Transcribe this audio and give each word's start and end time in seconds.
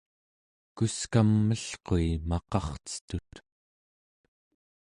kuskam 0.75 1.29
melqui 1.47 2.05
maqarcetut 2.29 3.31